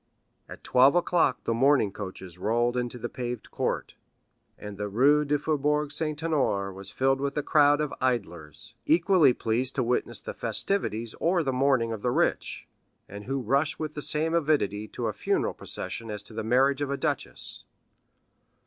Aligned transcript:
At 0.49 0.67
eleven 0.73 0.97
o'clock 0.97 1.43
the 1.43 1.53
mourning 1.53 1.91
coaches 1.91 2.39
rolled 2.39 2.75
into 2.75 2.97
the 2.97 3.07
paved 3.07 3.51
court, 3.51 3.93
and 4.57 4.75
the 4.75 4.87
Rue 4.89 5.23
du 5.23 5.37
Faubourg 5.37 5.91
Saint 5.91 6.19
Honoré 6.21 6.73
was 6.73 6.89
filled 6.89 7.19
with 7.21 7.37
a 7.37 7.43
crowd 7.43 7.79
of 7.79 7.93
idlers, 8.01 8.73
equally 8.87 9.31
pleased 9.31 9.75
to 9.75 9.83
witness 9.83 10.19
the 10.19 10.33
festivities 10.33 11.13
or 11.19 11.43
the 11.43 11.53
mourning 11.53 11.91
of 11.93 12.01
the 12.01 12.09
rich, 12.09 12.67
and 13.07 13.25
who 13.25 13.41
rush 13.41 13.77
with 13.77 13.93
the 13.93 14.01
same 14.01 14.33
avidity 14.33 14.87
to 14.87 15.05
a 15.05 15.13
funeral 15.13 15.53
procession 15.53 16.09
as 16.09 16.23
to 16.23 16.33
the 16.33 16.43
marriage 16.43 16.81
of 16.81 16.89
a 16.89 16.97
duchess. 16.97 17.63